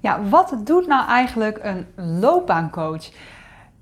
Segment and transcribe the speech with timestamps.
[0.00, 1.86] Ja, wat doet nou eigenlijk een
[2.20, 3.10] loopbaancoach?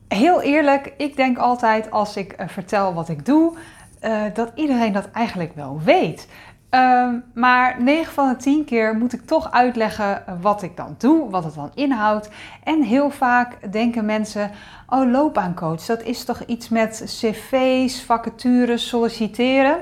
[0.08, 3.57] Heel eerlijk, ik denk altijd als ik uh, vertel wat ik doe,
[4.02, 6.29] uh, dat iedereen dat eigenlijk wel weet.
[6.71, 11.30] Uh, maar 9 van de 10 keer moet ik toch uitleggen wat ik dan doe,
[11.30, 12.28] wat het dan inhoudt.
[12.64, 14.50] En heel vaak denken mensen:
[14.86, 19.78] Oh, loopbaancoach, dat is toch iets met cv's, vacatures, solliciteren?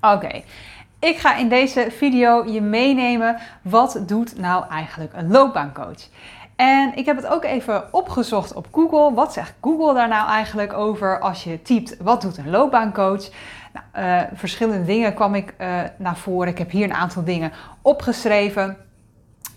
[0.00, 0.42] Oké.
[1.02, 6.08] Ik ga in deze video je meenemen wat doet nou eigenlijk een loopbaancoach.
[6.56, 9.14] En ik heb het ook even opgezocht op Google.
[9.14, 13.30] Wat zegt Google daar nou eigenlijk over als je typt wat doet een loopbaancoach?
[13.72, 16.48] Nou, uh, verschillende dingen kwam ik uh, naar voren.
[16.48, 18.76] Ik heb hier een aantal dingen opgeschreven.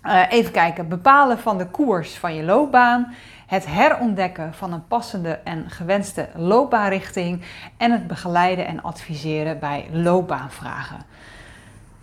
[0.04, 3.14] Uh, even kijken, bepalen van de koers van je loopbaan,
[3.48, 7.42] het herontdekken van een passende en gewenste loopbaanrichting
[7.78, 10.98] en het begeleiden en adviseren bij loopbaanvragen.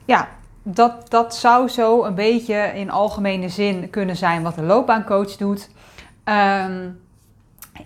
[0.05, 0.29] Ja,
[0.62, 5.70] dat, dat zou zo een beetje in algemene zin kunnen zijn wat een loopbaancoach doet.
[6.25, 7.02] Um,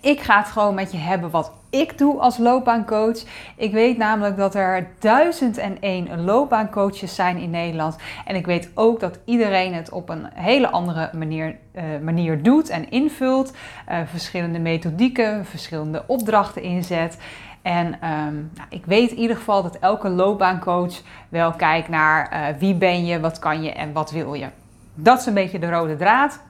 [0.01, 3.23] ik ga het gewoon met je hebben wat ik doe als loopbaancoach.
[3.57, 7.97] Ik weet namelijk dat er duizend en één loopbaancoaches zijn in Nederland.
[8.25, 12.69] En ik weet ook dat iedereen het op een hele andere manier, uh, manier doet
[12.69, 13.53] en invult.
[13.91, 17.19] Uh, verschillende methodieken, verschillende opdrachten inzet.
[17.63, 20.95] En um, nou, ik weet in ieder geval dat elke loopbaancoach
[21.29, 24.47] wel kijkt naar uh, wie ben je, wat kan je en wat wil je.
[24.95, 26.41] Dat is een beetje de rode draad.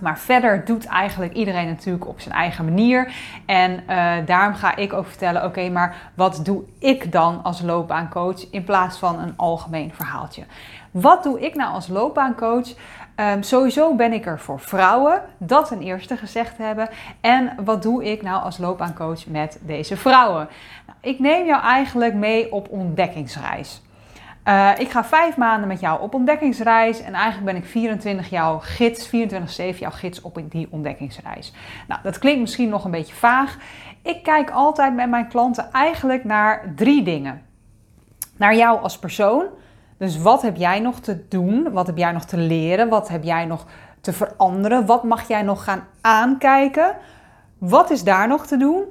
[0.00, 3.12] Maar verder doet eigenlijk iedereen natuurlijk op zijn eigen manier.
[3.46, 8.50] En uh, daarom ga ik ook vertellen: oké, maar wat doe ik dan als loopbaancoach
[8.50, 10.42] in plaats van een algemeen verhaaltje?
[10.90, 12.68] Wat doe ik nou als loopbaancoach?
[13.16, 16.88] Um, sowieso ben ik er voor vrouwen, dat ten eerste gezegd hebben.
[17.20, 20.48] En wat doe ik nou als loopbaancoach met deze vrouwen?
[20.86, 23.82] Nou, ik neem jou eigenlijk mee op ontdekkingsreis.
[24.44, 28.58] Uh, ik ga vijf maanden met jou op ontdekkingsreis en eigenlijk ben ik 24 jouw
[28.58, 29.10] gids, 24-7
[29.78, 31.52] jouw gids op die ontdekkingsreis.
[31.88, 33.56] Nou, dat klinkt misschien nog een beetje vaag.
[34.02, 37.42] Ik kijk altijd met mijn klanten eigenlijk naar drie dingen.
[38.36, 39.44] Naar jou als persoon.
[39.98, 41.72] Dus wat heb jij nog te doen?
[41.72, 42.88] Wat heb jij nog te leren?
[42.88, 43.66] Wat heb jij nog
[44.00, 44.86] te veranderen?
[44.86, 46.96] Wat mag jij nog gaan aankijken?
[47.58, 48.84] Wat is daar nog te doen?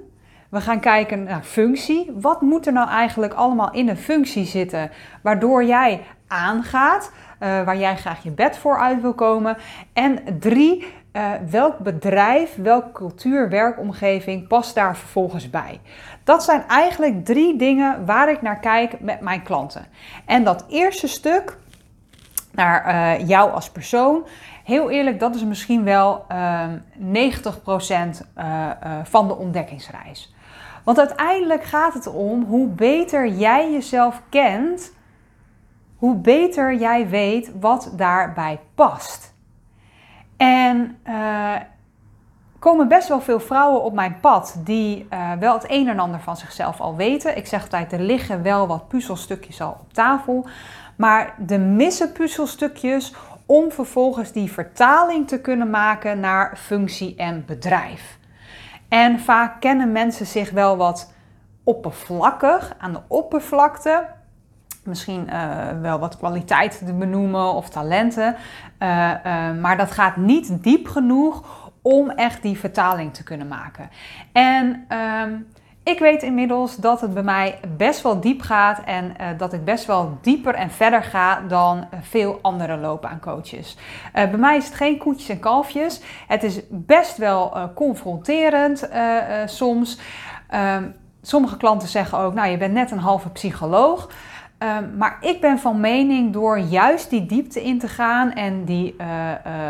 [0.50, 2.12] We gaan kijken naar functie.
[2.16, 7.78] Wat moet er nou eigenlijk allemaal in een functie zitten waardoor jij aangaat, uh, waar
[7.78, 9.58] jij graag je bed voor uit wil komen?
[9.94, 15.80] En drie, uh, welk bedrijf, welke cultuur, werkomgeving past daar vervolgens bij?
[16.24, 19.86] Dat zijn eigenlijk drie dingen waar ik naar kijk met mijn klanten.
[20.26, 21.58] En dat eerste stuk,
[22.52, 24.26] naar uh, jou als persoon,
[24.70, 26.64] heel eerlijk, dat is misschien wel uh,
[27.02, 28.32] 90%
[29.04, 30.34] van de ontdekkingsreis.
[30.84, 34.94] Want uiteindelijk gaat het om hoe beter jij jezelf kent,
[35.98, 39.34] hoe beter jij weet wat daarbij past.
[40.38, 41.56] En uh,
[42.60, 45.08] komen best wel veel vrouwen op mijn pad die
[45.40, 47.38] wel het een en ander van zichzelf al weten.
[47.38, 50.48] Ik zeg altijd, er liggen wel wat puzzelstukjes al op tafel.
[51.00, 53.14] Maar de missen puzzelstukjes
[53.52, 58.18] om vervolgens die vertaling te kunnen maken naar functie en bedrijf.
[58.88, 61.14] En vaak kennen mensen zich wel wat
[61.64, 64.06] oppervlakkig aan de oppervlakte.
[64.84, 68.36] Misschien uh, wel wat kwaliteiten te benoemen of talenten.
[68.80, 71.44] Uh, uh, maar dat gaat niet diep genoeg
[71.82, 73.90] om echt die vertaling te kunnen maken.
[74.32, 75.36] En ehm,
[75.90, 79.66] ik weet inmiddels dat het bij mij best wel diep gaat en uh, dat ik
[79.66, 83.78] best wel dieper en verder ga dan veel andere loopbaancoaches.
[83.78, 86.02] Uh, bij mij is het geen koetjes en kalfjes.
[86.28, 88.90] Het is best wel uh, confronterend
[89.46, 90.00] soms.
[90.54, 94.10] Um, sommige klanten zeggen ook, nou je bent net een halve psycholoog.
[94.60, 98.96] Um, maar ik ben van mening door juist die diepte in te gaan en die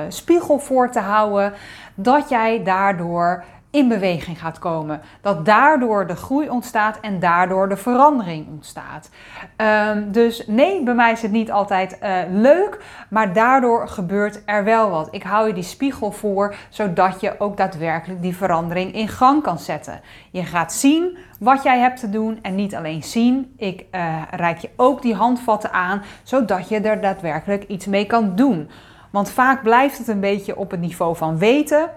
[0.07, 1.53] spiegel voor te houden,
[1.95, 5.01] dat jij daardoor in beweging gaat komen.
[5.21, 9.09] Dat daardoor de groei ontstaat en daardoor de verandering ontstaat.
[9.57, 14.63] Um, dus nee, bij mij is het niet altijd uh, leuk, maar daardoor gebeurt er
[14.63, 15.07] wel wat.
[15.11, 19.59] Ik hou je die spiegel voor, zodat je ook daadwerkelijk die verandering in gang kan
[19.59, 20.01] zetten.
[20.31, 23.53] Je gaat zien wat jij hebt te doen en niet alleen zien.
[23.57, 28.35] Ik uh, reik je ook die handvatten aan, zodat je er daadwerkelijk iets mee kan
[28.35, 28.69] doen.
[29.09, 31.89] Want vaak blijft het een beetje op het niveau van weten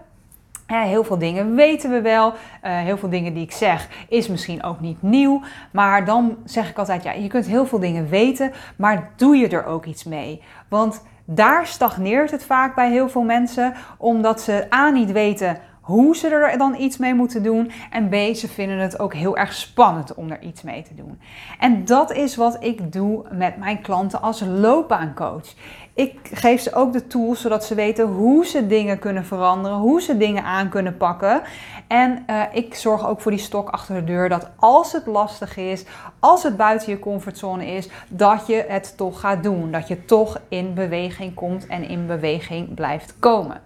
[0.80, 2.28] heel veel dingen weten we wel.
[2.28, 5.42] Uh, heel veel dingen die ik zeg is misschien ook niet nieuw.
[5.70, 9.48] Maar dan zeg ik altijd, ja, je kunt heel veel dingen weten, maar doe je
[9.48, 10.42] er ook iets mee?
[10.69, 16.17] Want daar stagneert het vaak bij heel veel mensen, omdat ze A niet weten hoe
[16.17, 17.70] ze er dan iets mee moeten doen.
[17.90, 21.20] En B, ze vinden het ook heel erg spannend om er iets mee te doen.
[21.58, 25.55] En dat is wat ik doe met mijn klanten als loopbaancoach.
[25.94, 30.00] Ik geef ze ook de tools zodat ze weten hoe ze dingen kunnen veranderen, hoe
[30.00, 31.43] ze dingen aan kunnen pakken.
[31.87, 35.56] En uh, ik zorg ook voor die stok achter de deur dat als het lastig
[35.56, 35.85] is,
[36.19, 39.73] als het buiten je comfortzone is, dat je het toch gaat doen.
[39.73, 43.61] Dat je toch in beweging komt en in beweging blijft komen.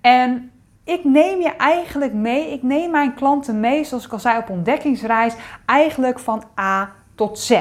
[0.00, 0.50] En
[0.86, 4.50] ik neem je eigenlijk mee, ik neem mijn klanten mee, zoals ik al zei, op
[4.50, 5.34] ontdekkingsreis,
[5.64, 7.60] eigenlijk van A tot Z.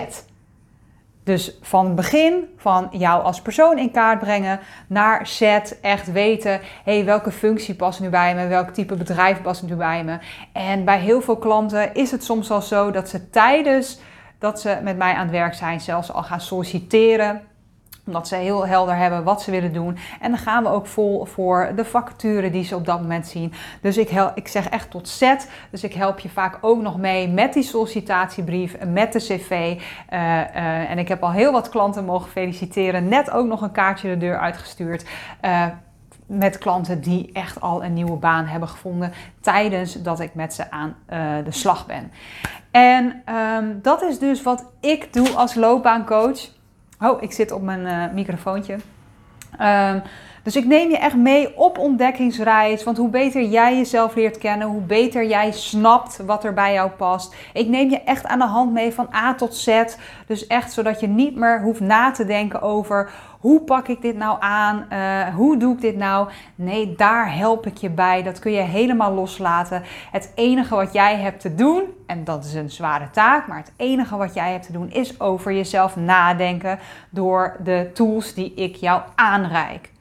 [1.24, 5.42] Dus van het begin van jou als persoon in kaart brengen naar Z,
[5.82, 10.04] echt weten, hey, welke functie past nu bij me, welk type bedrijf past nu bij
[10.04, 10.18] me.
[10.54, 14.00] En bij heel veel klanten is het soms al zo dat ze tijdens
[14.40, 17.42] dat ze met mij aan het werk zijn, zelfs al gaan solliciteren
[18.06, 19.98] omdat ze heel helder hebben wat ze willen doen.
[20.22, 23.54] En dan gaan we ook vol voor de vacature die ze op dat moment zien.
[23.82, 25.50] Dus ik, ik zeg echt tot zet.
[25.70, 29.52] Dus ik help je vaak ook nog mee met die sollicitatiebrief, met de cv.
[29.52, 29.80] Uh,
[30.10, 33.08] uh, en ik heb al heel wat klanten mogen feliciteren.
[33.08, 35.06] Net ook nog een kaartje de deur uitgestuurd.
[35.42, 35.66] Uh,
[36.26, 40.72] met klanten die echt al een nieuwe baan hebben gevonden tijdens dat ik met ze
[40.72, 40.96] aan
[41.44, 42.12] de slag ben.
[42.72, 46.54] En um, dat is dus wat ik doe als loopbaancoach.
[47.00, 48.74] Oh, ik zit op mijn uh, microfoontje.
[48.74, 50.02] Um,
[50.46, 52.84] dus ik neem je echt mee op ontdekkingsreis.
[52.84, 56.90] Want hoe beter jij jezelf leert kennen, hoe beter jij snapt wat er bij jou
[56.90, 57.36] past.
[57.54, 59.84] Ik neem je echt aan de hand mee van A tot Z.
[60.28, 64.16] Dus echt zodat je niet meer hoeft na te denken over hoe pak ik dit
[64.16, 64.86] nou aan?
[64.94, 66.30] Uh, hoe doe ik dit nou?
[66.56, 68.24] Nee, daar help ik je bij.
[68.24, 69.84] Dat kun je helemaal loslaten.
[70.12, 73.74] Het enige wat jij hebt te doen, en dat is een zware taak, maar het
[73.78, 78.76] enige wat jij hebt te doen is over jezelf nadenken door de tools die ik
[78.76, 79.94] jou aanreik.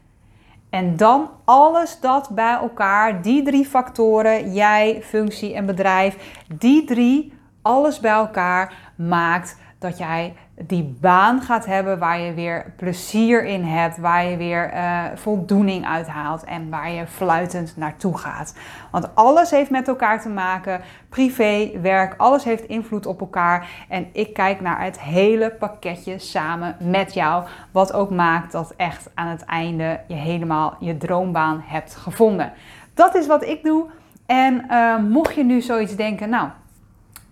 [0.75, 7.33] En dan alles dat bij elkaar, die drie factoren, jij, functie en bedrijf, die drie,
[7.63, 13.63] alles bij elkaar maakt dat jij die baan gaat hebben waar je weer plezier in
[13.63, 18.57] hebt, waar je weer uh, voldoening uithaalt en waar je fluitend naartoe gaat.
[18.91, 23.69] Want alles heeft met elkaar te maken, privé, werk, alles heeft invloed op elkaar.
[23.89, 29.11] En ik kijk naar het hele pakketje samen met jou, wat ook maakt dat echt
[29.15, 32.53] aan het einde je helemaal je droombaan hebt gevonden.
[32.95, 33.87] Dat is wat ik doe.
[34.27, 36.49] En uh, mocht je nu zoiets denken, nou,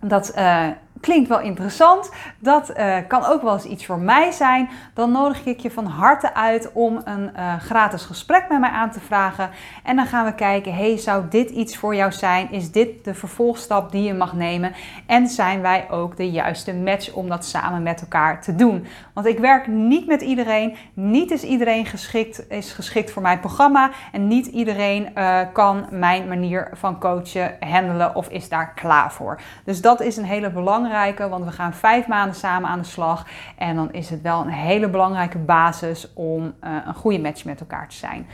[0.00, 0.32] dat.
[0.36, 0.66] Uh,
[1.02, 5.44] klinkt wel interessant, dat uh, kan ook wel eens iets voor mij zijn, dan nodig
[5.44, 9.50] ik je van harte uit om een uh, gratis gesprek met mij aan te vragen.
[9.82, 12.50] En dan gaan we kijken, hey, zou dit iets voor jou zijn?
[12.50, 14.72] Is dit de vervolgstap die je mag nemen?
[15.06, 18.86] En zijn wij ook de juiste match om dat samen met elkaar te doen?
[19.12, 23.90] Want ik werk niet met iedereen, niet is iedereen geschikt, is geschikt voor mijn programma
[24.12, 29.40] en niet iedereen uh, kan mijn manier van coachen handelen of is daar klaar voor.
[29.64, 30.50] Dus dat is een hele
[30.92, 33.26] belangrijke want we gaan vijf maanden samen aan de slag.
[33.56, 37.60] En dan is het wel een hele belangrijke basis om uh, een goede match met
[37.60, 38.26] elkaar te zijn.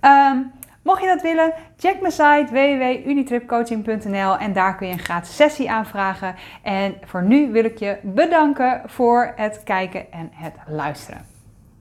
[0.00, 0.52] Um,
[0.82, 5.70] Mocht je dat willen, check mijn site www.unitripcoaching.nl en daar kun je een gratis sessie
[5.70, 6.34] aanvragen.
[6.62, 11.29] En voor nu wil ik je bedanken voor het kijken en het luisteren.